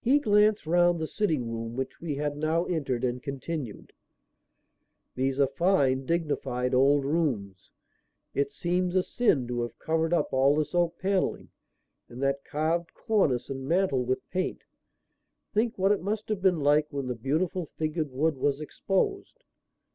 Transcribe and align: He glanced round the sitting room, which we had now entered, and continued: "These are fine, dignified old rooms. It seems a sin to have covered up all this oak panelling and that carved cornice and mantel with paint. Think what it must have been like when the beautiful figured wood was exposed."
He 0.00 0.20
glanced 0.20 0.66
round 0.66 0.98
the 0.98 1.06
sitting 1.06 1.52
room, 1.52 1.76
which 1.76 2.00
we 2.00 2.14
had 2.14 2.34
now 2.34 2.64
entered, 2.64 3.04
and 3.04 3.22
continued: 3.22 3.92
"These 5.16 5.38
are 5.38 5.46
fine, 5.48 6.06
dignified 6.06 6.72
old 6.72 7.04
rooms. 7.04 7.70
It 8.32 8.50
seems 8.50 8.94
a 8.96 9.02
sin 9.02 9.46
to 9.48 9.60
have 9.60 9.78
covered 9.78 10.14
up 10.14 10.32
all 10.32 10.56
this 10.56 10.74
oak 10.74 10.98
panelling 10.98 11.50
and 12.08 12.22
that 12.22 12.42
carved 12.42 12.94
cornice 12.94 13.50
and 13.50 13.68
mantel 13.68 14.02
with 14.02 14.26
paint. 14.30 14.64
Think 15.52 15.76
what 15.76 15.92
it 15.92 16.00
must 16.00 16.30
have 16.30 16.40
been 16.40 16.60
like 16.60 16.86
when 16.90 17.06
the 17.06 17.14
beautiful 17.14 17.66
figured 17.66 18.10
wood 18.10 18.38
was 18.38 18.62
exposed." 18.62 19.44